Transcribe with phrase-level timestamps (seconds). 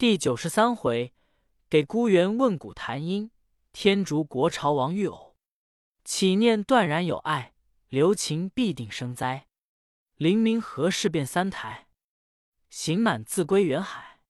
[0.00, 1.12] 第九十三回，
[1.68, 3.30] 给孤元问古谈音，
[3.70, 5.36] 天竺国朝王玉偶。
[6.06, 7.52] 起念断然有爱，
[7.90, 9.46] 留情必定生灾。
[10.16, 11.86] 灵明何事变三台？
[12.70, 14.22] 行满自归远海。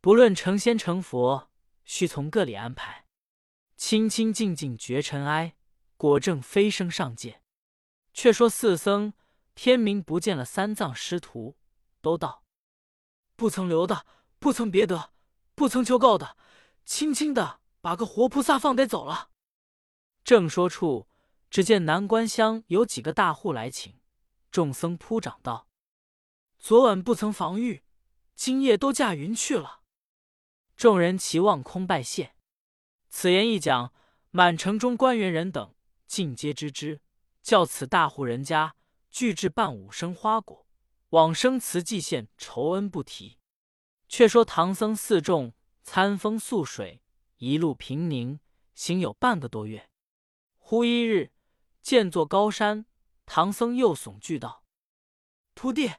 [0.00, 1.52] 不论成仙成佛，
[1.84, 3.06] 须从各里安排。
[3.76, 5.54] 清清净净绝尘埃，
[5.96, 7.40] 果正飞升上界。
[8.12, 9.12] 却说四僧
[9.54, 11.56] 天明不见了三藏师徒，
[12.00, 12.42] 都道
[13.36, 14.04] 不曾留的，
[14.38, 15.12] 不曾别得，
[15.54, 16.36] 不曾求告的，
[16.84, 19.30] 轻轻的把个活菩萨放得走了。
[20.24, 21.08] 正说处，
[21.50, 23.98] 只见南关乡有几个大户来请，
[24.50, 25.68] 众僧扑掌道
[26.58, 27.84] ：“昨晚不曾防御，
[28.34, 29.80] 今夜都驾云去了。”
[30.76, 32.34] 众人齐望空拜谢。
[33.08, 33.92] 此言一讲，
[34.30, 35.74] 满城中官员人等
[36.06, 37.00] 尽皆知之。
[37.42, 38.74] 叫此大户人家
[39.08, 40.66] 俱置办五生花果，
[41.10, 43.38] 往生慈济县酬恩不提。
[44.08, 47.02] 却说唐僧四众餐风宿水，
[47.36, 48.40] 一路平宁，
[48.74, 49.90] 行有半个多月。
[50.58, 51.32] 忽一日，
[51.82, 52.86] 见座高山，
[53.24, 54.64] 唐僧又悚惧道
[55.54, 55.92] ：“徒弟，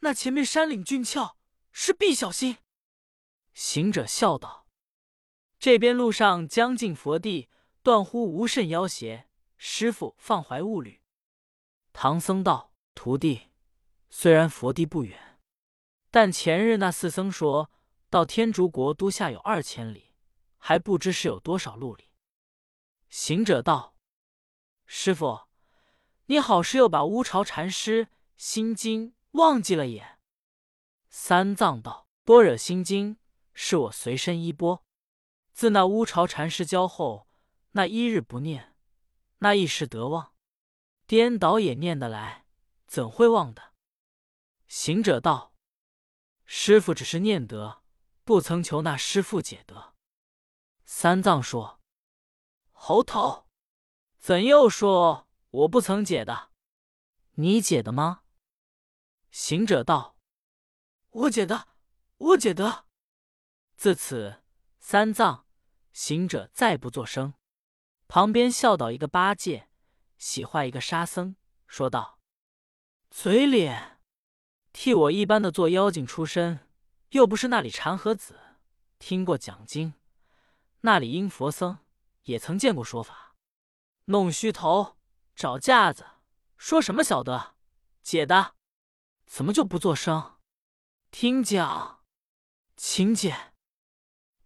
[0.00, 1.36] 那前面山岭峻峭，
[1.70, 2.58] 是必小心。”
[3.54, 4.66] 行者笑道
[5.58, 7.48] ：“这边路上将近佛地，
[7.82, 9.28] 断乎无甚妖邪。”
[9.64, 11.00] 师傅放怀勿虑。
[11.92, 13.52] 唐僧道：“徒弟，
[14.10, 15.31] 虽然佛地不远，
[16.12, 17.70] 但前日那四僧说
[18.10, 20.12] 到天竺国都下有二千里，
[20.58, 22.10] 还不知是有多少路里。”
[23.08, 23.96] 行者道
[24.86, 25.48] ：“师傅，
[26.26, 30.18] 你好是又把乌巢禅师心经忘记了也？”
[31.08, 33.16] 三藏道：“般若心经
[33.54, 34.84] 是我随身衣钵，
[35.52, 37.26] 自那乌巢禅师教后，
[37.72, 38.76] 那一日不念。”
[39.40, 40.34] 那一时得忘，
[41.06, 42.44] 颠倒也念得来，
[42.86, 43.72] 怎会忘的？
[44.68, 45.51] 行者道
[46.44, 47.82] ：“师傅只是念得，
[48.24, 49.94] 不曾求那师傅解得。”
[50.84, 51.80] 三藏说
[52.72, 53.48] ：“猴头，
[54.18, 56.50] 怎又说我不曾解的？
[57.36, 58.22] 你解的吗？”
[59.30, 60.18] 行者道
[61.10, 61.68] ：“我解的，
[62.18, 62.86] 我解的。”
[63.74, 64.42] 自此，
[64.78, 65.46] 三藏、
[65.92, 67.34] 行者再不作声。
[68.06, 69.70] 旁边笑倒一个八戒，
[70.18, 71.36] 喜坏一个沙僧，
[71.66, 72.20] 说道
[73.10, 73.91] ：“嘴脸，
[74.72, 76.68] 替我一般的做妖精出身，
[77.10, 78.40] 又不是那里禅和子，
[78.98, 79.94] 听过讲经，
[80.80, 81.78] 那里阴佛僧
[82.22, 83.34] 也曾见过说法，
[84.06, 84.96] 弄虚头，
[85.36, 86.06] 找架子，
[86.56, 87.54] 说什么晓得
[88.02, 88.54] 解的，
[89.26, 90.38] 怎么就不作声？
[91.10, 92.04] 听讲，
[92.76, 93.52] 请解。”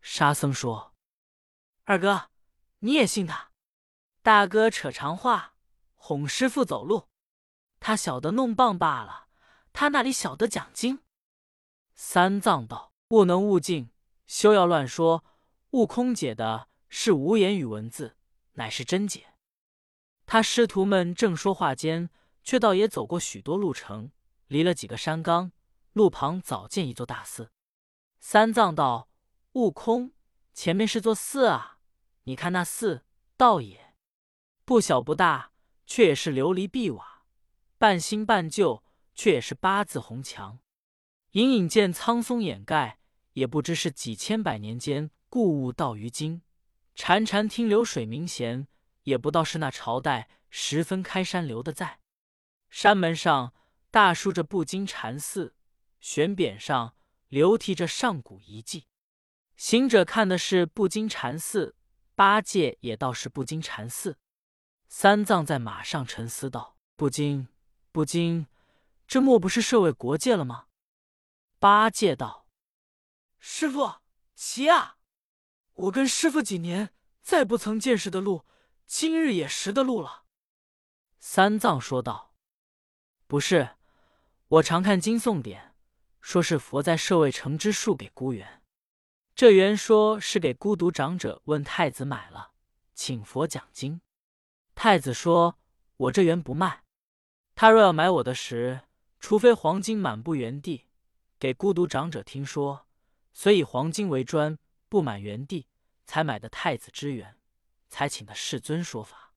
[0.03, 0.95] 沙僧说
[1.85, 2.31] ：“二哥，
[2.81, 3.53] 你也信他？”
[4.23, 5.55] 大哥扯长话，
[5.95, 7.09] 哄师傅走路，
[7.79, 9.26] 他晓得弄棒罢了。
[9.79, 11.01] 他那里晓得讲经？
[11.95, 13.91] 三藏道：“不能悟净，
[14.27, 15.23] 休要乱说。
[15.73, 18.17] 悟空解的是无言语文字，
[18.55, 19.35] 乃是真解。”
[20.25, 22.09] 他师徒们正说话间，
[22.43, 24.11] 却倒也走过许多路程，
[24.47, 25.53] 离了几个山冈，
[25.93, 27.51] 路旁早见一座大寺。
[28.19, 29.11] 三藏道
[29.53, 30.13] ：“悟空，
[30.55, 31.81] 前面是座寺啊！
[32.23, 33.05] 你看那寺，
[33.37, 33.95] 倒也。”
[34.65, 35.53] 不小不大，
[35.85, 37.27] 却也是琉璃碧瓦；
[37.77, 38.83] 半新半旧，
[39.17, 40.61] 却也是八字红墙。
[41.33, 43.01] 隐隐见苍松掩盖，
[43.33, 46.43] 也不知是几千百年间故物到于今。
[46.95, 48.69] 潺潺听流水鸣弦，
[49.03, 51.99] 也不道是那朝代十分开山流的在。
[52.71, 53.53] 山门上
[53.91, 55.55] 大书着“不金禅寺”，
[56.01, 56.95] 悬匾上
[57.29, 58.87] 流题着上古遗迹。
[59.57, 61.75] 行者看的是不金禅寺，
[62.15, 64.19] 八戒也倒是不金禅寺。
[64.89, 67.49] 三藏在马上沉思道：“不惊，
[67.93, 68.47] 不惊，
[69.07, 70.67] 这莫不是设为国界了吗？”
[71.59, 72.47] 八戒道
[73.39, 73.97] ：“师傅，
[74.35, 74.99] 奇啊！
[75.75, 78.45] 我跟师傅几年再不曾见识的路，
[78.87, 80.25] 今日也识的路了。”
[81.19, 82.35] 三藏说道
[83.27, 83.77] ：“不是，
[84.49, 85.75] 我常看经诵典，
[86.21, 88.63] 说是佛在设位成之树给孤园，
[89.35, 92.53] 这原说是给孤独长者问太子买了，
[92.95, 94.01] 请佛讲经。”
[94.75, 95.59] 太子说
[95.97, 96.85] ：“我这园不卖，
[97.55, 98.83] 他若要买我的时，
[99.19, 100.87] 除非黄金满布原地，
[101.39, 102.87] 给孤独长者听说，
[103.33, 104.59] 所以黄金为砖，
[104.89, 105.69] 不满原地，
[106.05, 107.39] 才买的太子之源，
[107.89, 109.35] 才请的世尊说法。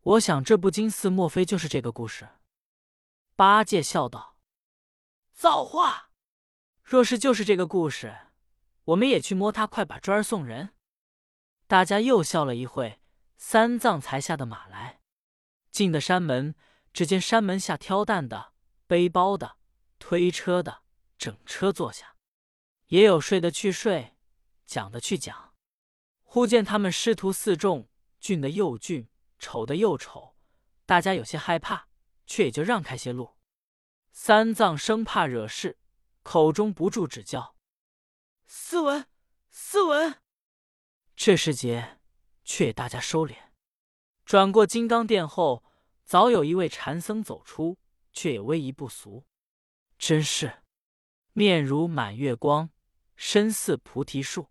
[0.00, 2.28] 我想这部金寺，莫非就是这个故事？”
[3.36, 4.38] 八戒笑道
[5.32, 6.10] ：“造化！
[6.82, 8.28] 若是就是这个故事，
[8.84, 10.74] 我们也去摸他快把砖儿送人。”
[11.66, 13.00] 大家又笑了一会。
[13.36, 15.00] 三藏才下的马来，
[15.70, 16.54] 进的山门，
[16.94, 18.53] 只见山门下挑担的、
[18.86, 19.56] 背包的、
[19.98, 20.82] 推车的，
[21.16, 22.16] 整车坐下。
[22.88, 24.16] 也有睡的去睡，
[24.66, 25.54] 讲的去讲。
[26.22, 27.88] 忽见他们师徒四众，
[28.20, 29.08] 俊的又俊，
[29.38, 30.36] 丑的又丑，
[30.84, 31.88] 大家有些害怕，
[32.26, 33.36] 却也就让开些路。
[34.12, 35.78] 三藏生怕惹事，
[36.22, 37.56] 口中不住指教
[38.46, 39.06] ：“斯文，
[39.48, 40.20] 斯文。”
[41.16, 41.98] 这时节，
[42.44, 43.36] 却也大家收敛。
[44.24, 45.64] 转过金刚殿后，
[46.04, 47.78] 早有一位禅僧走出，
[48.14, 49.26] 却也威仪不俗，
[49.98, 50.62] 真是
[51.34, 52.70] 面如满月光，
[53.16, 54.48] 身似菩提树。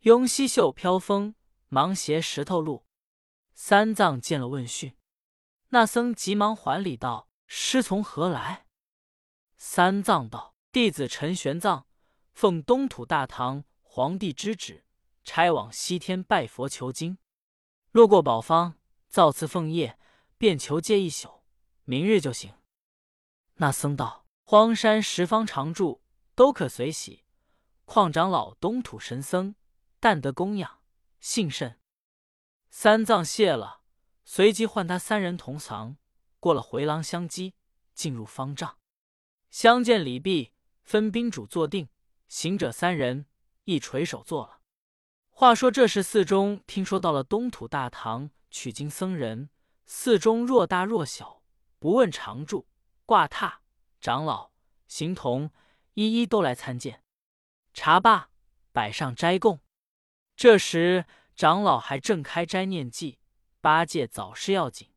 [0.00, 1.34] 拥西袖飘风，
[1.68, 2.86] 忙携石头路。
[3.54, 4.96] 三藏见了，问讯。
[5.70, 8.66] 那僧急忙还礼道：“师从何来？”
[9.56, 11.84] 三藏道：“弟子陈玄奘，
[12.32, 14.84] 奉东土大唐皇帝之旨，
[15.24, 17.16] 差往西天拜佛求经。
[17.92, 18.78] 路过宝方，
[19.08, 19.98] 造次奉业，
[20.36, 21.42] 便求借一宿，
[21.84, 22.52] 明日就行。”
[23.54, 26.02] 那僧道：“荒山十方常住，
[26.34, 27.24] 都可随喜。
[27.84, 29.54] 况长老东土神僧。”
[30.04, 30.80] 但得供养，
[31.20, 31.78] 幸甚。
[32.70, 33.82] 三藏谢了，
[34.24, 35.96] 随即唤他三人同藏，
[36.40, 37.54] 过了回廊相击，
[37.94, 38.78] 进入方丈，
[39.48, 40.50] 相见礼毕，
[40.82, 41.88] 分宾主坐定，
[42.26, 43.26] 行者三人
[43.62, 44.58] 亦垂手坐了。
[45.30, 49.50] 话说这时寺中听说到了东土大唐取经僧人，
[49.86, 51.44] 寺中若大若小，
[51.78, 52.66] 不问常住、
[53.04, 53.58] 挂榻、
[54.00, 54.52] 长老、
[54.86, 55.50] 行童，
[55.94, 57.02] 一一都来参见。
[57.74, 58.30] 茶罢，
[58.72, 59.60] 摆上斋供。
[60.36, 63.18] 这时，长老还正开斋念记，
[63.60, 64.90] 八戒早事要紧，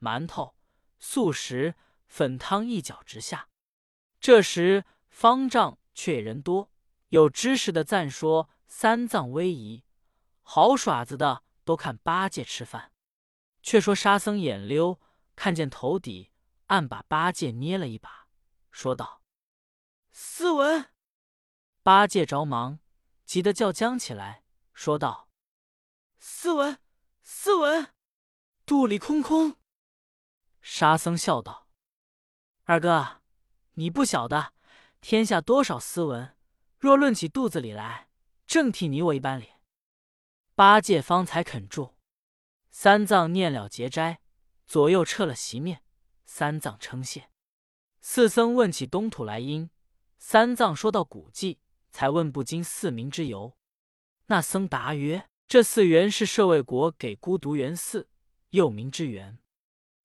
[0.00, 0.54] 馒头、
[0.98, 1.74] 素食、
[2.06, 3.48] 粉汤一脚直下。
[4.20, 6.70] 这时方丈却人多，
[7.08, 9.84] 有知识的赞说三藏威仪，
[10.42, 12.92] 好耍子的都看八戒吃饭。
[13.62, 15.00] 却说沙僧眼溜，
[15.36, 16.29] 看见头底
[16.70, 18.28] 暗把八戒捏了一把，
[18.70, 19.22] 说道
[20.12, 20.92] ：“斯文！”
[21.82, 22.78] 八戒着忙，
[23.24, 24.44] 急得叫僵起来。
[24.72, 25.28] 说道
[26.20, 26.78] ：“斯文，
[27.22, 27.92] 斯文，
[28.64, 29.56] 肚里空空。”
[30.62, 31.66] 沙僧笑道
[32.62, 33.20] ：“二哥，
[33.72, 34.52] 你不晓得
[35.00, 36.36] 天下多少斯文，
[36.78, 38.08] 若论起肚子里来，
[38.46, 39.60] 正替你我一般脸。”
[40.54, 41.96] 八戒方才肯住。
[42.70, 44.20] 三藏念了结斋，
[44.68, 45.82] 左右撤了席面。
[46.32, 47.28] 三藏称谢。
[48.00, 49.68] 四僧问起东土来因，
[50.16, 51.58] 三藏说到古迹，
[51.90, 53.56] 才问不经寺名之由。
[54.26, 58.08] 那僧答曰：“这寺原是舍卫国给孤独园寺，
[58.50, 59.40] 又名之园，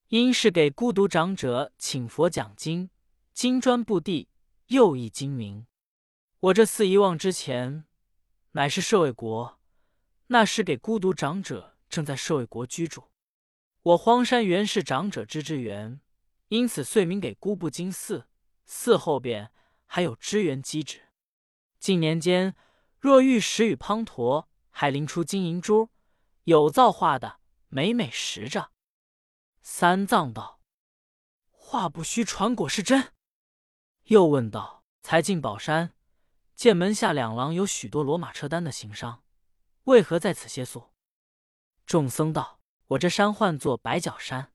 [0.08, 2.90] 因是给孤独长者请佛讲经，
[3.32, 4.28] 金砖布地，
[4.70, 5.68] 又一精明。
[6.40, 7.86] 我这寺一望之前，
[8.54, 9.60] 乃是舍卫国，
[10.28, 13.12] 那时给孤独长者正在舍卫国居住。
[13.84, 16.02] 我荒山原是长者之之园，
[16.48, 18.28] 因此遂名给孤布金寺。
[18.66, 19.52] 寺后边
[19.86, 21.10] 还有支援机制。
[21.80, 22.56] 近年间。”
[22.98, 25.92] 若遇石与滂沱，还临出金银珠，
[26.46, 28.72] 有造化的，每每拾着。
[29.62, 30.60] 三藏道
[31.52, 33.14] ：“话不虚传，果是真。”
[34.10, 35.94] 又问道：“才进宝山，
[36.56, 39.24] 见门下两廊有许多骡马车单的行商，
[39.84, 40.90] 为何在此歇宿？”
[41.86, 42.60] 众僧道
[42.90, 44.52] ：“我这山唤作白角山，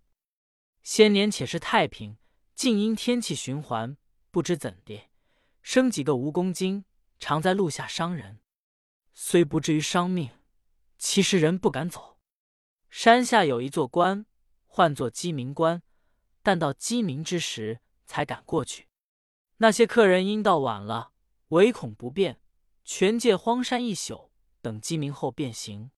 [0.83, 2.17] 先年且是太平，
[2.55, 3.97] 竟因天气循环，
[4.31, 5.09] 不知怎地
[5.63, 6.85] 生几个蜈蚣精。”
[7.23, 8.41] 常在路下伤人，
[9.13, 10.31] 虽不至于伤命，
[10.97, 12.17] 其实人不敢走。
[12.89, 14.25] 山下有一座关，
[14.65, 15.83] 唤作鸡鸣关，
[16.43, 18.89] 但到鸡鸣之时才敢过去。
[19.59, 21.13] 那些客人因到晚了，
[21.49, 22.41] 唯恐不便，
[22.87, 24.31] 全借荒山一宿，
[24.63, 25.91] 等鸡鸣后便行。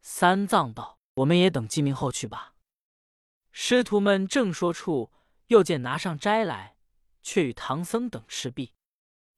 [0.00, 2.54] 三藏道：“我们也等鸡鸣后去吧。”
[3.50, 5.12] 师徒们正说处，
[5.48, 6.76] 又见拿上斋来，
[7.22, 8.74] 却与唐僧等吃毕。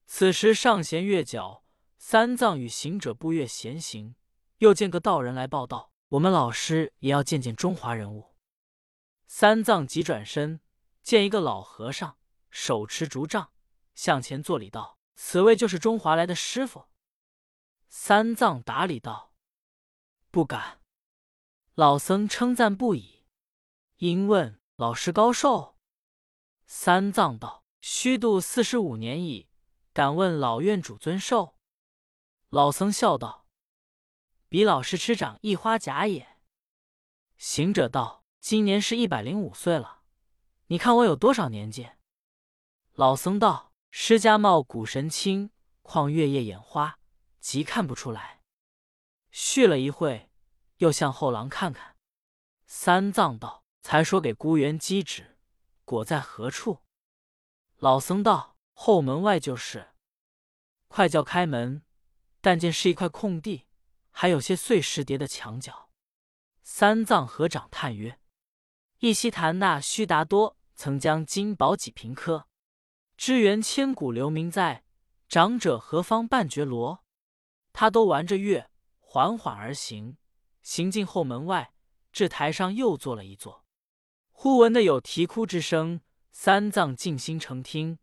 [0.06, 1.64] 此时上弦月角，
[1.96, 4.16] 三藏与行者步月闲行，
[4.58, 8.34] 又见个道人来报道：“我们老师也要见见中华人物。”
[9.26, 10.60] 三藏急转身，
[11.02, 12.18] 见一个老和尚
[12.50, 13.52] 手持竹杖，
[13.94, 16.86] 向前作礼道：“此位就是中华来的师傅。”
[17.88, 19.32] 三藏答礼道
[20.30, 20.80] ：“不敢。”
[21.74, 23.19] 老僧称赞不已，
[24.00, 25.76] 因问老师高寿。
[26.64, 29.50] 三藏道：“虚度四十五年矣。”
[29.92, 31.54] 敢问老院主尊寿？
[32.48, 33.46] 老僧笑道
[34.48, 36.38] ：“比老师吃长一花甲也。”
[37.36, 40.00] 行者道：“今年是一百零五岁了，
[40.68, 41.90] 你看我有多少年纪？”
[42.96, 45.50] 老僧道：“施家貌古神清，
[45.82, 46.98] 况月夜眼花，
[47.38, 48.40] 即看不出来。”
[49.30, 50.30] 续了一会，
[50.78, 51.98] 又向后廊看看。
[52.66, 55.38] 三藏道：“才说给孤园机旨，
[55.84, 56.80] 果在何处？”
[57.78, 58.56] 老僧道。
[58.72, 59.90] 后门外就是。
[60.88, 61.82] 快叫开门！
[62.40, 63.66] 但见是一块空地，
[64.10, 65.90] 还有些碎石叠的墙角。
[66.62, 68.18] 三藏合掌叹曰
[69.00, 72.48] ：“一夕谈那须达多曾将金宝几平科，
[73.18, 74.84] 支援千古留名在。
[75.28, 77.04] 长者何方半觉罗？”
[77.74, 80.16] 他都玩着乐，缓缓而行，
[80.62, 81.74] 行进后门外，
[82.10, 83.59] 至台上又坐了一坐。
[84.42, 86.00] 忽闻得有啼哭之声，
[86.32, 87.98] 三藏静心成听，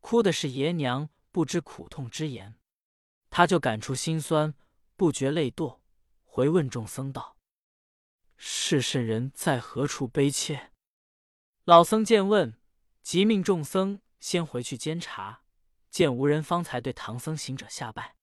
[0.00, 2.58] 哭的是爷娘不知苦痛之言。
[3.30, 4.52] 他就感触心酸，
[4.96, 5.80] 不觉泪堕，
[6.24, 7.38] 回问众僧道
[8.36, 10.72] ：“是甚人在何处悲切？”
[11.64, 12.60] 老僧见问，
[13.00, 15.40] 即命众僧先回去监察，
[15.88, 18.16] 见无人，方才对唐僧行者下拜。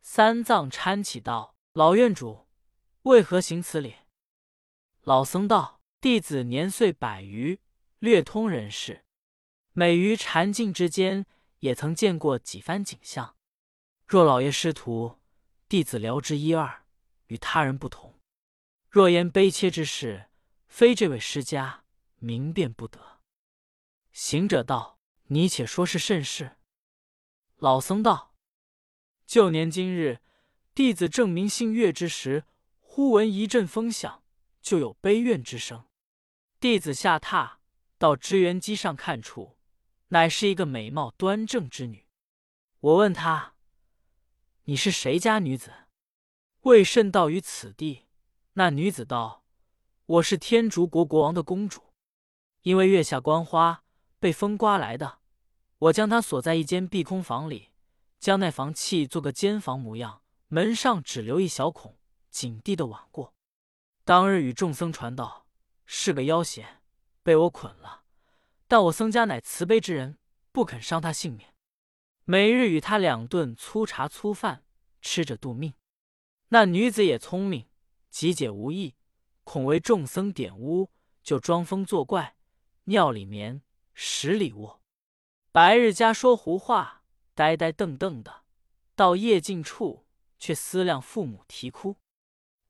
[0.00, 2.46] 三藏搀起道：“老院主，
[3.02, 3.96] 为何行此礼？”
[5.04, 7.58] 老僧道：“弟子年岁百余，
[7.98, 9.06] 略通人事，
[9.72, 11.24] 每于禅境之间，
[11.60, 13.36] 也曾见过几番景象。
[14.06, 15.18] 若老爷师徒，
[15.66, 16.84] 弟子聊之一二，
[17.28, 18.20] 与他人不同。
[18.90, 20.26] 若言悲切之事，
[20.66, 21.84] 非这位师家，
[22.18, 23.22] 明辨不得。”
[24.12, 26.58] 行者道：“你且说是甚事？”
[27.56, 28.34] 老僧道。
[29.24, 30.20] 旧年今日，
[30.74, 32.44] 弟子正明信月之时，
[32.78, 34.22] 忽闻一阵风响，
[34.60, 35.86] 就有悲怨之声。
[36.64, 37.56] 弟子下榻
[37.98, 39.58] 到支援机上看处，
[40.08, 42.06] 乃是一个美貌端正之女。
[42.80, 43.52] 我问她
[44.64, 45.70] ：“你是谁家女子？
[46.62, 48.06] 为甚到于此地？”
[48.54, 49.44] 那女子道
[50.06, 51.92] ：“我是天竺国国王的公主，
[52.62, 53.84] 因为月下观花，
[54.18, 55.18] 被风刮来的。
[55.76, 57.72] 我将她锁在一间碧空房里。”
[58.18, 61.98] 将那房契做个间房模样，门上只留一小孔，
[62.30, 63.34] 紧闭的挽过。
[64.02, 65.43] 当日与众僧传道，
[65.86, 66.80] 是个妖邪，
[67.22, 68.04] 被我捆了。
[68.66, 70.18] 但我僧家乃慈悲之人，
[70.52, 71.46] 不肯伤他性命，
[72.24, 74.64] 每日与他两顿粗茶粗饭，
[75.00, 75.74] 吃着度命。
[76.48, 77.68] 那女子也聪明，
[78.10, 78.94] 极解无益，
[79.44, 80.90] 恐为众僧点污，
[81.22, 82.36] 就装疯作怪，
[82.84, 83.62] 尿里眠，
[83.92, 84.80] 屎里卧，
[85.52, 87.02] 白日家说胡话。
[87.36, 88.44] 呆呆瞪瞪的，
[88.94, 90.06] 到夜尽处，
[90.38, 91.96] 却思量父母啼哭。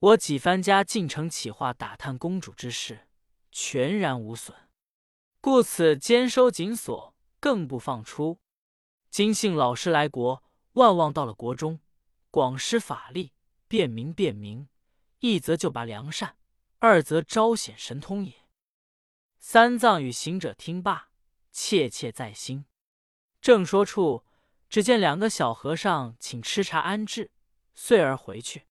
[0.05, 3.09] 我几番家进城起话打探公主之事，
[3.51, 4.55] 全然无损，
[5.41, 8.39] 故此监收紧锁，更不放出。
[9.09, 10.43] 今幸老师来国，
[10.73, 11.81] 万望到了国中，
[12.31, 13.33] 广施法力，
[13.67, 14.69] 便民便民，
[15.21, 16.37] 一则就拔良善，
[16.81, 18.35] 二则招显神通也。
[19.39, 21.09] 三藏与行者听罢，
[21.51, 22.67] 切切在心。
[23.41, 24.25] 正说处。
[24.69, 27.31] 只见两个小和尚请吃茶安置，
[27.75, 28.65] 遂而回去。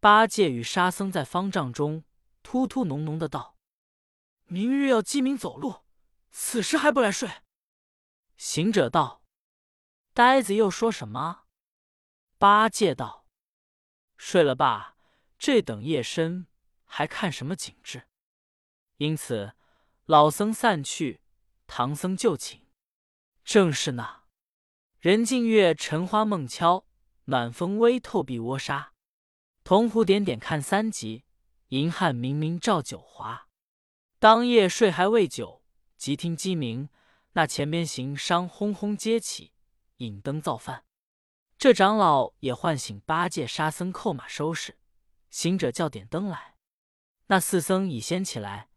[0.00, 2.04] 八戒与沙僧在方丈中
[2.42, 3.56] 突突哝哝的道
[4.46, 5.84] ：“明日要鸡鸣走路，
[6.30, 7.28] 此时还不来睡？”
[8.38, 9.22] 行者道
[10.14, 11.46] ：“呆子又说什么？”
[12.38, 13.26] 八戒道
[14.16, 14.96] ：“睡了吧，
[15.36, 16.46] 这等夜深，
[16.84, 18.06] 还看什么景致？”
[18.98, 19.54] 因此
[20.04, 21.20] 老僧散去，
[21.66, 22.68] 唐僧就寝。
[23.44, 24.24] 正是那。
[25.00, 26.86] 人静月沉花梦悄，
[27.24, 28.92] 暖风微透碧窝纱。
[29.68, 31.26] 铜壶点点看三集，
[31.68, 33.48] 银汉明明照九华。
[34.18, 35.62] 当夜睡还未久，
[35.98, 36.88] 即听鸡鸣，
[37.32, 39.52] 那前边行商轰轰接起，
[39.98, 40.86] 引灯造饭。
[41.58, 44.78] 这长老也唤醒八戒、沙僧，扣马收拾。
[45.28, 46.54] 行者叫点灯来，
[47.26, 48.70] 那四僧已先起来，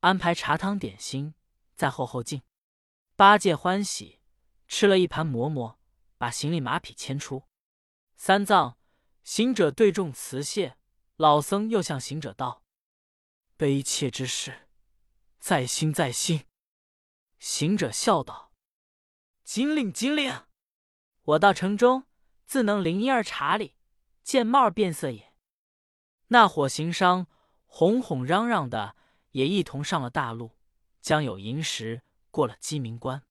[0.00, 1.34] 安排茶汤点心，
[1.74, 2.40] 在后后进。
[3.16, 4.20] 八戒欢喜。
[4.66, 5.78] 吃了一盘馍馍，
[6.16, 7.42] 把行李马匹牵出。
[8.16, 8.78] 三藏、
[9.28, 10.78] 行者对众辞谢。
[11.16, 12.62] 老僧又向行者道
[13.58, 14.70] ：“悲切之事，
[15.38, 16.46] 在心在心。”
[17.38, 18.54] 行者笑道
[19.44, 20.46] ：“金领金领，
[21.24, 22.06] 我到城中
[22.46, 23.74] 自能灵一二茶礼，
[24.22, 25.34] 见貌变色也。”
[26.28, 27.26] 那伙行商
[27.66, 28.96] 哄哄嚷嚷的，
[29.32, 30.56] 也一同上了大路，
[31.02, 33.22] 将有银时过了鸡鸣关。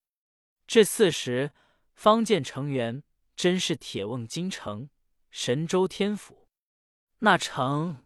[0.68, 1.54] 至四时，
[1.96, 3.02] 方见城垣，
[3.36, 4.92] 真是铁瓮金城，
[5.40, 6.48] 神州天府。
[7.20, 8.04] 那城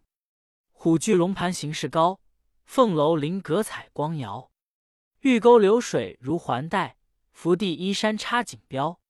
[0.70, 2.20] 虎踞龙盘，形势高；
[2.66, 4.50] 凤楼临阁，彩光摇；
[5.20, 6.98] 玉沟流水如环带，
[7.32, 9.00] 福地依山插锦标。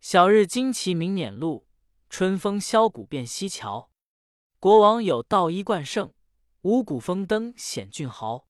[0.00, 1.68] 晓日旌旗明辇路，
[2.10, 3.92] 春风箫鼓遍西桥。
[4.58, 6.12] 国王有道衣冠盛，
[6.62, 8.48] 五谷丰登显俊豪。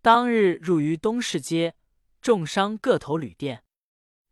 [0.00, 1.74] 当日入于东市街，
[2.22, 3.62] 众商各投旅店。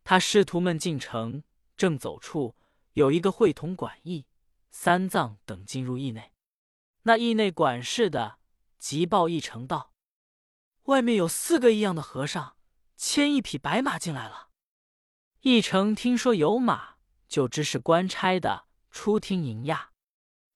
[0.03, 1.43] 他师徒们进城，
[1.75, 2.55] 正走处，
[2.97, 4.25] 有一个会同管驿，
[4.71, 6.33] 三藏等进入驿内。
[7.03, 8.39] 那驿内管事的
[8.79, 9.93] 急报驿丞道
[10.85, 12.57] ：“外面有四个异样的和尚，
[12.95, 14.49] 牵一匹白马进来了。”
[15.41, 16.95] 驿丞听说有马，
[17.27, 19.89] 就知是官差的，出厅迎迓。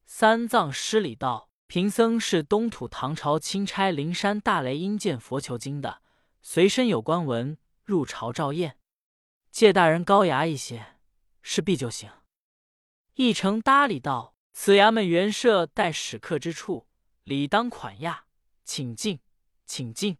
[0.08, 6.02] 三藏施礼道：“贫僧是东土唐朝钦差灵山大雷音见佛求经的，
[6.42, 8.80] 随身有官文，入朝照验。
[9.52, 10.96] 借大人高衙一些，
[11.44, 12.10] 是必就行。”
[13.16, 16.88] 一成搭理道：“此衙门原设待使客之处，
[17.24, 18.26] 理当款亚，
[18.64, 19.20] 请进，
[19.66, 20.18] 请进。”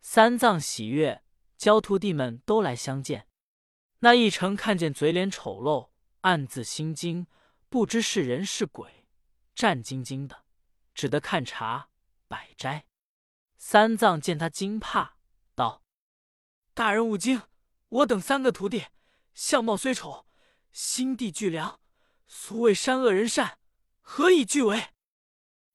[0.00, 1.22] 三藏喜悦，
[1.56, 3.28] 教徒弟们都来相见。
[4.00, 5.90] 那一成看见嘴脸丑陋，
[6.22, 7.28] 暗自心惊，
[7.68, 9.06] 不知是人是鬼，
[9.54, 10.44] 战兢兢的，
[10.92, 11.88] 只得看茶
[12.26, 12.86] 摆斋。
[13.56, 15.18] 三藏见他惊怕，
[15.54, 15.84] 道
[16.74, 17.42] ：“大人勿惊，
[17.88, 18.86] 我等三个徒弟，
[19.34, 20.26] 相貌虽丑，
[20.72, 21.78] 心地俱良，
[22.34, 23.58] 俗谓善恶人善，
[24.00, 24.88] 何以俱为？”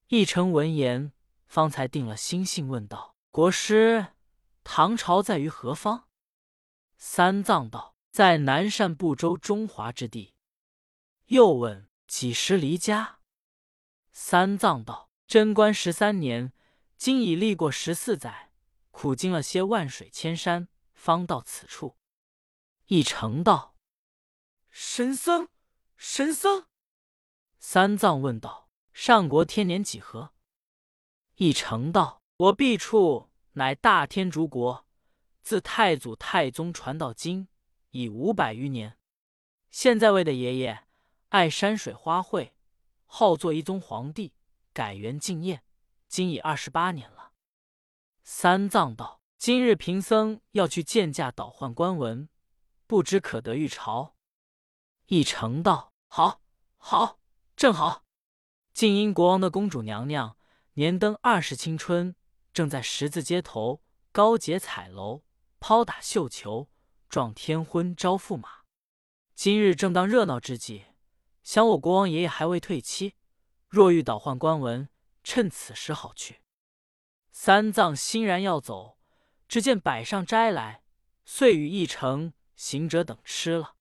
[0.09, 1.13] 一成闻言，
[1.45, 4.07] 方才定了心性，问道：“国师。”
[4.65, 6.09] 唐朝在于何方？
[6.97, 10.33] 三藏道：“在南赡部洲中华之地。”
[11.27, 13.19] 又问：“几时离家？”
[14.11, 16.51] 三藏道：“贞观十三年，
[16.97, 18.51] 今已历过十四载，
[18.89, 21.97] 苦经了些万水千山，方到此处。”
[22.87, 23.75] 一成道
[24.71, 25.47] ：“神僧，
[25.97, 26.67] 神僧。”
[27.59, 30.33] 三藏问道：“上国天年几何？”
[31.35, 34.85] 一成道：“我毕处。”乃大天竺国，
[35.41, 37.47] 自太祖太宗传到今
[37.89, 38.99] 已五百余年。
[39.71, 40.83] 现在位的爷爷
[41.29, 42.51] 爱山水花卉，
[43.07, 44.35] 好做一宗皇帝，
[44.73, 45.63] 改元敬业，
[46.07, 47.31] 今已二十八年了。
[48.21, 52.29] 三藏道：“今日贫僧要去见驾倒换官文，
[52.85, 54.13] 不知可得御朝？”
[55.07, 56.41] 一成道：“好，
[56.77, 57.19] 好，
[57.55, 58.05] 正好。
[58.73, 60.37] 静音国王的公主娘娘
[60.73, 62.15] 年登二十青春。”
[62.53, 65.23] 正在十字街头高洁彩楼
[65.59, 66.67] 抛打绣球，
[67.07, 68.63] 撞天婚招驸马。
[69.35, 70.85] 今日正当热闹之际，
[71.43, 73.13] 想我国王爷爷还未退妻，
[73.67, 74.89] 若欲倒换官文，
[75.23, 76.41] 趁此时好去。
[77.31, 78.97] 三藏欣然要走，
[79.47, 80.81] 只见摆上斋来，
[81.25, 83.75] 遂与一成行者等吃了。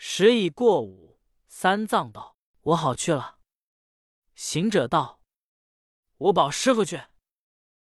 [0.00, 3.40] 时已过午，三藏道：“我好去了。”
[4.36, 5.20] 行者道
[6.16, 7.02] ：“我保师傅去。”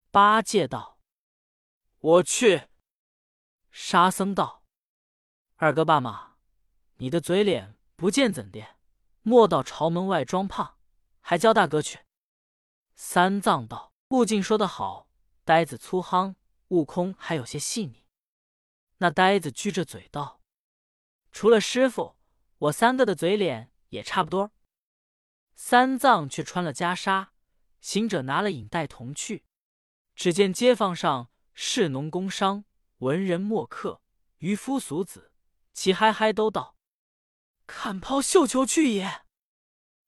[0.10, 1.00] 八戒道
[2.02, 2.70] ：“我去。”
[3.70, 4.66] 沙僧道
[5.58, 6.38] ：“二哥爸妈，
[6.96, 8.66] 你的嘴脸不见怎的？
[9.22, 10.80] 莫到朝门外装胖，
[11.20, 12.00] 还教大哥去。”
[12.96, 15.08] 三藏道：“悟净说得好，
[15.46, 16.34] 呆子粗夯，
[16.70, 18.08] 悟空还有些细腻。”
[18.98, 20.41] 那呆子撅着嘴道
[21.32, 22.16] ：“除了师傅，
[22.58, 24.52] 我三个的嘴脸也差不多。”
[25.56, 27.28] 三藏却穿了袈裟，
[27.80, 29.46] 行者拿了引带同去。
[30.16, 32.66] 只见街坊上士农工商、
[32.98, 34.02] 文人墨客、
[34.40, 35.32] 渔夫俗子，
[35.74, 36.76] 齐嗨嗨都到，
[37.66, 39.24] 看抛绣球去也。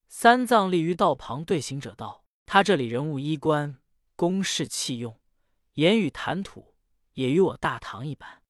[0.08, 3.80] 三藏立于道旁，对行者道：“他这里人物衣冠、
[4.16, 5.20] 宫室器用、
[5.74, 6.76] 言语谈吐，
[7.14, 8.44] 也与我大唐一般。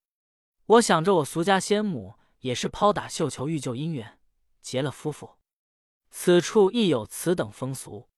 [0.66, 4.20] 我想着我俗家先母也是抛打绣球，欲救姻缘，
[4.62, 5.40] 结了夫妇。
[6.12, 8.10] 此处亦有此等风俗。”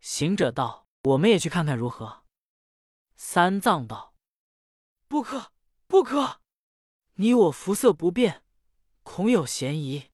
[0.00, 2.24] 行者道：“我们也去看看如何？”
[3.16, 4.14] 三藏道
[5.06, 5.52] ：“不可，
[5.86, 6.40] 不可！
[7.14, 8.42] 你我肤色不变，
[9.02, 10.10] 恐有嫌疑。”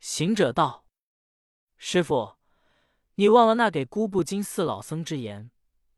[0.00, 0.86] 行者道
[1.76, 2.36] ：“师傅，
[3.16, 5.50] 你忘了那给姑布金四老僧之言：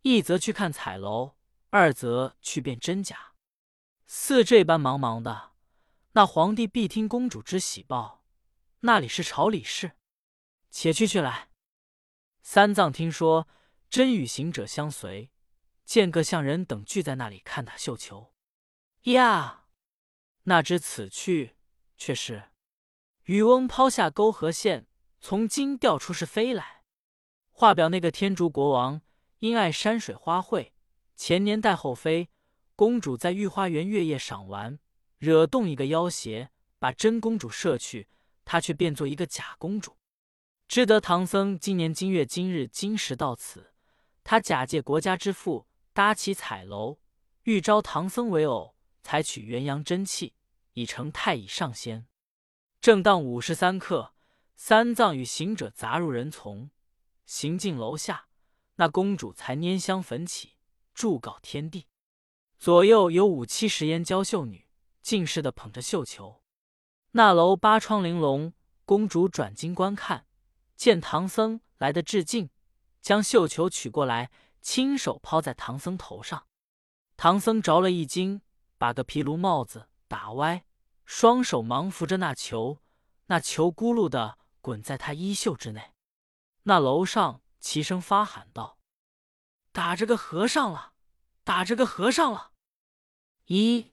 [0.03, 1.37] 一则去看彩楼，
[1.71, 3.35] 二则去辨真假。
[4.07, 5.52] 似这般茫茫的，
[6.13, 8.25] 那皇帝必听公主之喜报，
[8.81, 9.93] 那里是朝里事？
[10.71, 11.51] 且去去来。”
[12.43, 13.49] 三藏听说，
[13.89, 15.31] 真与行者相随。
[15.85, 18.33] 见各相人等聚在那里看他绣球，
[19.03, 19.67] 呀！
[20.45, 21.57] 那知此去
[21.99, 22.51] 却是
[23.25, 24.87] 渔翁抛下钩和线，
[25.21, 26.85] 从金钓出是飞来。
[27.51, 29.03] 话表那个天竺国王
[29.39, 30.71] 因爱山水花卉，
[31.17, 32.31] 前年带后妃
[32.77, 34.79] 公主在御花园月夜赏玩，
[35.23, 38.09] 惹动一个妖邪，把真公主摄去，
[38.45, 39.97] 他却变做一个假公主。
[40.67, 43.73] 知得唐僧今年今月今日今时到此，
[44.25, 45.69] 他假借国家之富。
[45.95, 46.99] 搭起彩楼，
[47.43, 50.35] 欲招唐僧为偶，采取元阳真气，
[50.73, 52.07] 以成太乙上仙。
[52.81, 54.15] 正当午时三刻，
[54.57, 56.71] 三藏与行者杂入人丛，
[57.27, 58.27] 行进楼下，
[58.77, 60.57] 那公主才拈香焚起，
[60.95, 61.87] 祝告天地。
[62.59, 64.62] 左右有五七十烟娇秀女，
[65.03, 66.43] 尽是的捧着绣球。
[67.11, 70.27] 那楼八窗玲珑，公主转经观看，
[70.77, 72.49] 见唐僧来的致敬，
[73.01, 74.31] 将绣球取过来。
[74.65, 76.47] 亲手抛在唐僧头上，
[77.17, 78.43] 唐僧着了一惊，
[78.79, 80.65] 把个皮卢帽子打歪，
[81.05, 82.79] 双手忙扶着那球，
[83.27, 85.95] 那球咕噜的滚在他衣袖之内。
[86.63, 88.79] 那楼上齐声发喊道
[89.73, 90.93] ：“打着个和尚了，
[91.43, 92.53] 打着个和尚了！”
[93.47, 93.91] 一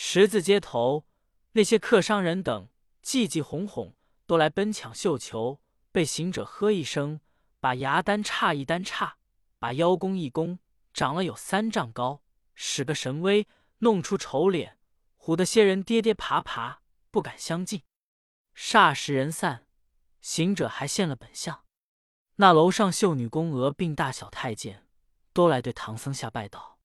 [0.00, 1.08] 十字街头
[1.54, 2.68] 那些客商人等，
[3.02, 7.18] 济济哄哄，都来奔抢绣球，被行者喝一声，
[7.58, 9.18] 把牙单叉一单叉，
[9.58, 10.60] 把腰弓一弓，
[10.94, 12.22] 长了有三丈高，
[12.54, 14.78] 使个神威，弄出丑脸。
[15.18, 16.80] 唬得些人跌跌爬爬，
[17.10, 17.82] 不敢相近。
[18.54, 19.66] 霎时人散，
[20.20, 21.64] 行者还现了本相。
[22.36, 24.86] 那楼上秀女宫娥并大小太监，
[25.32, 26.78] 都来对唐僧下拜道：“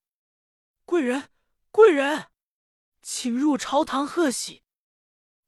[0.84, 1.30] 贵人，
[1.70, 2.26] 贵人，
[3.04, 4.64] 请入朝堂贺喜。”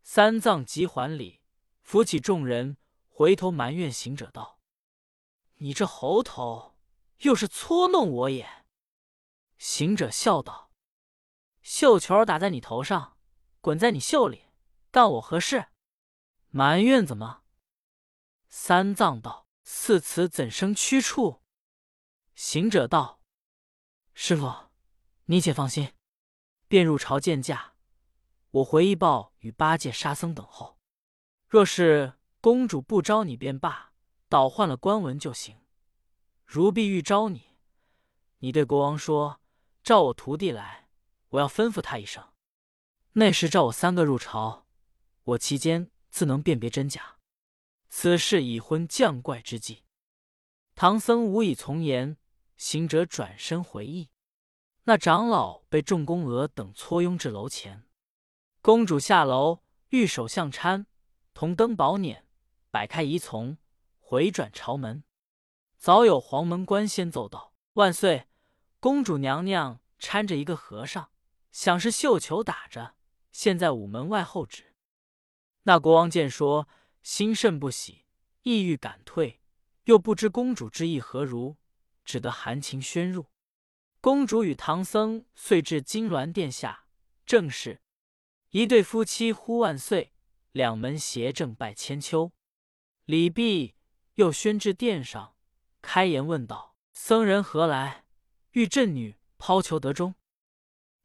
[0.03, 1.41] 三藏急还礼，
[1.81, 2.77] 扶起众人，
[3.09, 4.59] 回头埋怨行者道
[5.57, 6.77] ：“你这猴头，
[7.21, 8.65] 又是搓弄我也！”
[9.57, 10.71] 行者笑道。
[11.63, 13.17] 绣球打在你头上，
[13.61, 14.49] 滚在你袖里，
[14.91, 15.69] 干我何事？
[16.49, 17.41] 埋怨怎么？
[18.47, 21.41] 三藏道：“似此怎生屈处？”
[22.35, 23.21] 行者道
[24.13, 24.69] ：“师傅，
[25.25, 25.91] 你且放心，
[26.67, 27.73] 便入朝见驾。
[28.51, 30.79] 我回一报与八戒、沙僧等候。
[31.47, 33.93] 若是公主不招你便罢，
[34.29, 35.57] 倒换了官文就行。
[36.45, 37.55] 如必欲招你，
[38.39, 39.41] 你对国王说，
[39.83, 40.83] 召我徒弟来。”
[41.29, 42.23] 我要吩咐他一声，
[43.13, 44.65] 那时召我三个入朝，
[45.23, 47.17] 我其间自能辨别真假。
[47.89, 49.83] 此事已婚降怪之计。
[50.75, 52.15] 唐僧无以从言，
[52.55, 54.11] 行者转身回忆。
[54.87, 57.87] 那长老被众宫娥等簇拥至楼前，
[58.61, 60.85] 公主下楼，玉手相搀，
[61.33, 62.21] 同登宝辇，
[62.69, 63.57] 摆开仪从，
[63.99, 65.03] 回转朝门。
[65.79, 68.27] 早有黄门官先奏道：“万岁，
[68.79, 71.09] 公主娘娘搀着一个和尚。”
[71.51, 72.93] 想是绣球打着，
[73.31, 74.75] 现在午门外候旨。
[75.63, 76.67] 那国王见说，
[77.01, 78.05] 心甚不喜，
[78.43, 79.41] 意欲赶退，
[79.85, 81.55] 又不知公主之意何如，
[82.03, 83.25] 只得含情宣入。
[84.05, 86.85] 公主与唐僧遂至金銮殿下，
[87.25, 87.81] 正是
[88.51, 90.13] 一对夫妻呼万岁，
[90.51, 92.31] 两门协正拜千秋。
[93.05, 93.73] 礼毕，
[94.13, 95.33] 又宣至殿上，
[95.81, 98.05] 开言问道：“僧人何来？
[98.51, 100.13] 欲朕女抛球得中。”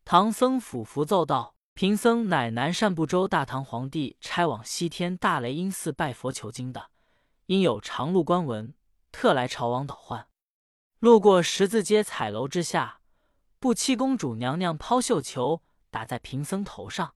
[0.05, 6.91] 唐僧俯伏奏道：“贫僧乃南赡部洲大唐皇帝差往西天大雷音寺拜佛求经的，
[7.47, 8.75] 因有长路官文，
[9.11, 10.27] 特来朝王导唤。
[11.01, 13.01] 路过十字街彩楼之下，
[13.59, 17.15] 不期公主娘娘抛绣球打在贫僧头上。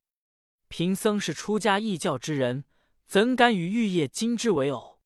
[0.68, 2.64] 贫僧是出家义教之人，
[3.06, 5.02] 怎敢与玉叶金枝为偶？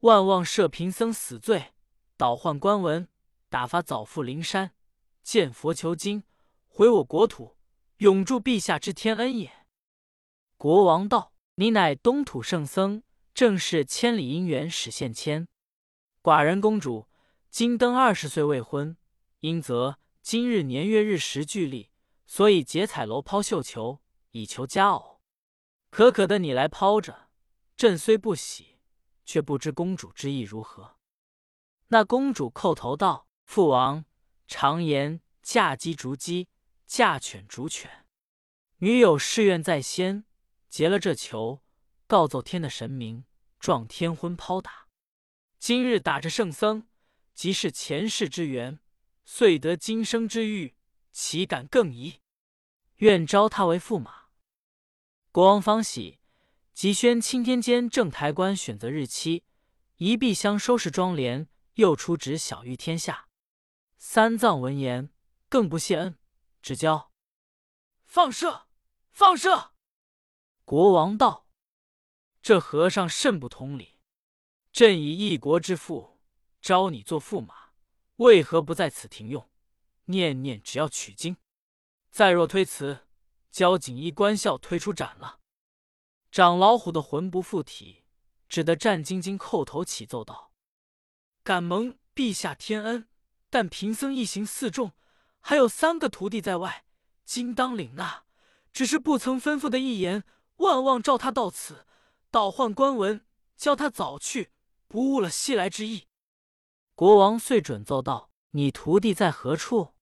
[0.00, 1.72] 万望赦贫僧死罪，
[2.18, 3.08] 倒换官文，
[3.48, 4.74] 打发早赴灵山
[5.22, 6.22] 见佛求经。”
[6.68, 7.56] 回我国土，
[7.98, 9.50] 永驻陛下之天恩也。
[10.58, 15.48] 国王道：“你乃东土圣僧，正是千里姻缘始现牵。
[16.22, 17.08] 寡人公主
[17.52, 18.96] 今登二十岁未婚，
[19.40, 21.90] 因则今日年月日时俱立，
[22.24, 25.20] 所以结彩楼抛绣球，以求佳偶。
[25.90, 27.28] 可可的你来抛着，
[27.76, 28.78] 朕虽不喜，
[29.26, 30.96] 却不知公主之意如何。”
[31.88, 34.06] 那公主叩头道：“父王
[34.46, 36.48] 常言，嫁鸡逐鸡。”
[36.88, 38.06] 嫁犬逐犬，
[38.78, 40.24] 女有誓愿在先，
[40.70, 41.62] 结了这球，
[42.06, 43.24] 告奏天的神明，
[43.58, 44.88] 撞天婚抛打。
[45.58, 46.86] 今日打着圣僧，
[47.34, 48.78] 即是前世之缘，
[49.24, 50.74] 遂得今生之遇，
[51.12, 52.20] 岂敢更疑？
[52.96, 54.26] 愿招他为驸马。
[55.30, 56.18] 国王方喜，
[56.72, 59.44] 即宣钦天监正台官选择日期，
[59.96, 63.28] 一壁香收拾庄帘，又出旨晓谕天下。
[63.96, 65.10] 三藏闻言，
[65.48, 66.18] 更不谢恩。
[66.60, 67.12] 只教
[68.04, 68.66] 放射，
[69.10, 69.72] 放射。
[70.64, 71.48] 国王道
[72.40, 74.00] ：“这和尚甚不通理。
[74.70, 76.11] 朕以一国之父
[76.62, 77.72] 招你做驸马，
[78.16, 79.50] 为何不在此停用？
[80.06, 81.36] 念念只要取经。
[82.10, 83.06] 再若推辞，
[83.50, 85.40] 交锦衣官校推出斩了。”
[86.30, 88.04] 长老虎的魂不附体，
[88.48, 90.52] 只得战兢兢叩头起奏道
[91.44, 93.08] ：“敢蒙陛下天恩，
[93.50, 94.92] 但贫僧一行四众。”
[95.44, 96.84] 还有三个徒弟在外，
[97.24, 98.22] 今当领纳。
[98.72, 100.22] 只是不曾吩咐的一言，
[100.58, 101.84] 万望召他到此，
[102.30, 104.52] 倒换官文，教他早去，
[104.86, 106.06] 不误了西来之意。
[107.02, 109.94] 国王遂准奏道：“你徒弟在何处？”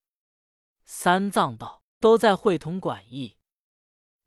[0.84, 3.38] 三藏道：“都在会同馆驿。”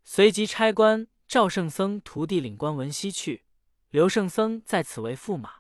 [0.04, 3.46] 随即差官赵圣僧徒弟领官文西去，
[3.92, 5.58] 刘圣僧在此为驸马，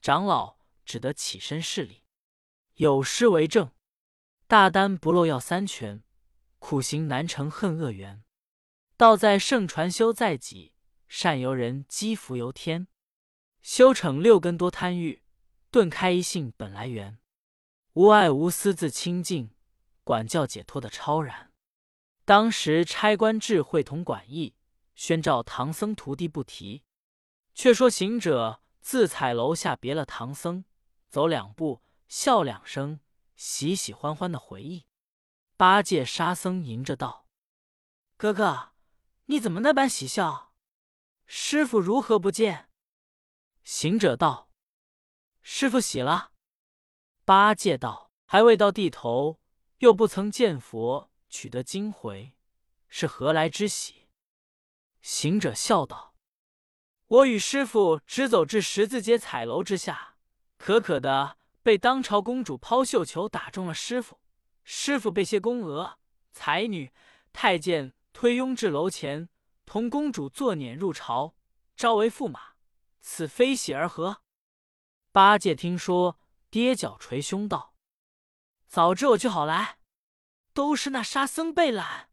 [0.00, 2.02] 长老只得起身施礼，
[2.76, 3.70] 有诗为证。
[4.46, 6.02] 大丹不漏要三全，
[6.58, 8.24] 苦行难成恨恶缘。
[8.96, 10.72] 道在圣传修在己，
[11.08, 12.88] 善由人积福由天。
[13.60, 15.23] 修成六根多贪欲，
[15.74, 17.18] 顿开一性本来源。
[17.94, 19.50] 无爱无私自清净，
[20.04, 21.52] 管教解脱的超然。
[22.24, 24.54] 当时差官智慧同管义，
[24.94, 26.84] 宣召唐僧徒弟不提。
[27.54, 30.64] 却说行者自彩楼下别了唐僧，
[31.08, 33.00] 走两步，笑两声，
[33.34, 34.86] 喜喜欢欢的回忆。
[35.56, 37.26] 八戒、沙僧迎着道
[38.16, 38.74] ：“哥哥，
[39.24, 40.52] 你怎么那般喜笑？
[41.26, 42.70] 师傅如何不见？”
[43.64, 44.48] 行者道
[45.46, 46.32] ：“师傅喜了。”
[47.24, 49.38] 八戒道：“还未到地头，
[49.78, 52.34] 又不曾见佛，取得经回，
[52.88, 54.08] 是何来之喜？”
[55.02, 56.14] 行者笑道
[57.06, 60.16] ：“我与师傅只走至十字街彩楼之下，
[60.56, 64.18] 可可的被当朝公主抛绣球打中了师傅，
[64.62, 65.98] 师傅被些宫娥、
[66.32, 66.90] 才女、
[67.34, 69.28] 太监推拥至楼前，
[69.66, 71.34] 同公主坐辇入朝，
[71.76, 72.54] 招为驸马。”
[73.06, 74.22] 此非喜而何？
[75.14, 76.18] 八戒听说，
[76.50, 77.76] 跌脚捶胸道
[78.66, 79.78] ：“早知我就好来，
[80.52, 82.10] 都是那沙僧被懒，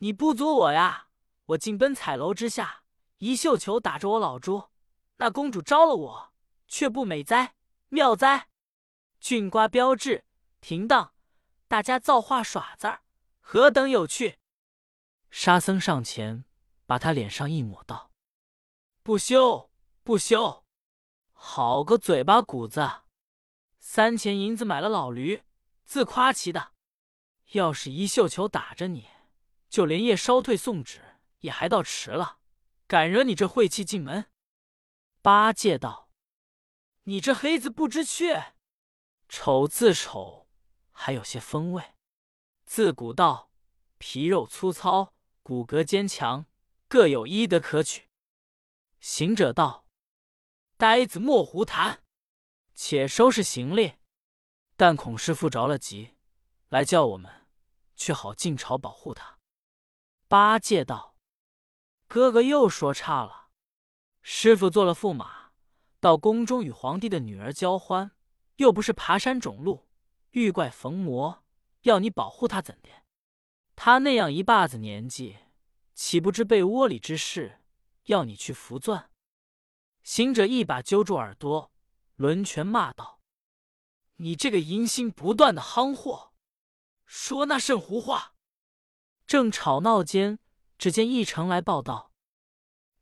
[0.00, 1.08] 你不阻我呀！
[1.46, 2.82] 我进奔彩楼之下，
[3.16, 4.68] 一绣球打着我老猪，
[5.16, 6.34] 那公主招了我，
[6.66, 7.54] 却不美哉？
[7.88, 8.50] 妙哉！
[9.18, 10.26] 俊瓜标志，
[10.60, 11.14] 停当，
[11.66, 13.00] 大家造化耍子儿，
[13.40, 14.38] 何等有趣！”
[15.32, 16.44] 沙僧上前，
[16.84, 18.10] 把他脸上一抹，道
[19.02, 19.70] ：“不羞。”
[20.04, 20.66] 不休，
[21.40, 23.02] 好个嘴巴骨子！
[23.78, 25.44] 三钱银子买了老驴，
[25.84, 26.72] 自夸其的。
[27.52, 29.06] 要是一绣球打着你，
[29.70, 31.00] 就连夜烧退送纸
[31.38, 32.38] 也还到迟了。
[32.88, 34.26] 敢惹你这晦气进门？
[35.22, 36.10] 八戒道
[37.04, 38.34] ：“你这黑子不知趣，
[39.28, 40.48] 丑自丑，
[40.90, 41.94] 还有些风味。
[42.66, 43.52] 自古道，
[43.98, 46.46] 皮肉粗糙，骨骼坚强，
[46.88, 48.08] 各有医德可取。”
[48.98, 49.87] 行者道。
[50.78, 52.04] 呆子莫胡谈，
[52.72, 53.94] 且收拾行李。
[54.76, 56.14] 但孔师傅着了急，
[56.68, 57.48] 来叫我们，
[57.96, 59.40] 却好进朝保护他。
[60.28, 61.16] 八戒道
[62.06, 63.48] ：“哥哥又说差了。
[64.22, 65.50] 师傅做了驸马，
[65.98, 68.12] 到宫中与皇帝的女儿交欢，
[68.58, 69.88] 又不是爬山种鹿，
[70.30, 71.42] 遇怪逢魔，
[71.82, 72.88] 要你保护他怎的？
[73.74, 75.38] 他那样一把子年纪，
[75.96, 77.64] 岂不知被窝里之事，
[78.04, 79.10] 要你去扶钻？”
[80.08, 81.70] 行者一把揪住耳朵，
[82.16, 83.20] 抡拳骂道
[84.16, 86.32] ：“你这个淫心不断的夯货，
[87.04, 88.32] 说那甚胡话！”
[89.28, 90.38] 正吵闹间，
[90.78, 92.10] 只见一城来报道：“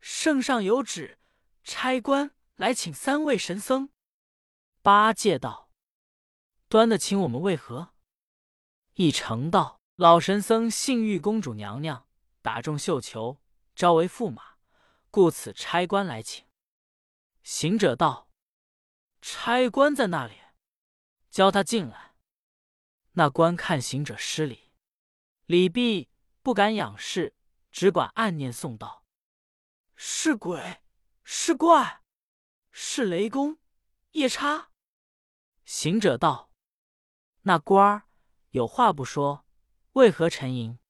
[0.01, 1.21] 圣上有旨，
[1.63, 3.91] 差官来请三位神僧。”
[4.83, 5.71] 八戒道
[6.69, 7.95] ：“端的请我们为何？”
[8.95, 12.09] 一城道：“老神僧幸遇公主娘娘，
[12.43, 13.41] 打中绣球，
[13.77, 14.57] 招为驸马，
[15.13, 16.45] 故此差官来请。”
[17.49, 18.29] 行者道
[19.23, 20.35] ：“差官在那里？
[21.31, 22.17] 叫他进来。”
[23.15, 24.73] 那官看行者失礼，
[25.45, 26.11] 礼毕
[26.43, 27.37] 不敢仰视，
[27.71, 29.05] 只管暗念诵道
[29.95, 30.81] ：“是鬼
[31.23, 32.03] 是怪
[32.73, 33.59] 是雷公
[34.11, 34.73] 夜叉。”
[35.65, 36.51] 行者道
[37.43, 38.09] ：“那官儿
[38.51, 39.47] 有话不说，
[39.93, 40.81] 为何沉吟？”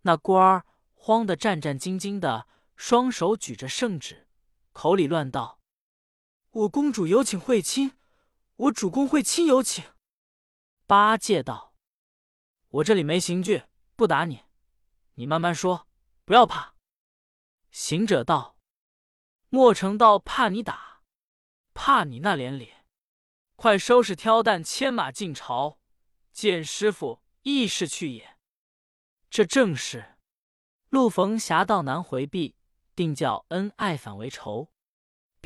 [0.00, 4.26] 那官儿慌得战战兢兢的，双手举着圣旨，
[4.72, 5.60] 口里乱道。
[6.56, 7.98] 我公主有请会亲，
[8.56, 9.84] 我主公会亲有请。
[10.86, 11.74] 八戒道
[12.80, 13.64] ：“我这里没刑具，
[13.94, 14.44] 不打你，
[15.16, 15.86] 你慢慢说，
[16.24, 16.74] 不要怕。”
[17.70, 18.58] 行者道
[19.50, 21.02] ：“莫成道怕你打，
[21.74, 22.86] 怕你那脸脸。
[23.56, 25.78] 快收拾挑担，牵马进朝，
[26.32, 28.38] 见师傅议事去也。
[29.28, 30.16] 这正是
[30.88, 32.56] 路逢侠盗难回避，
[32.94, 34.70] 定叫恩爱反为仇。”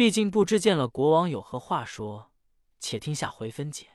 [0.00, 2.30] 毕竟不知见了国王有何话说，
[2.78, 3.89] 且听下回分解。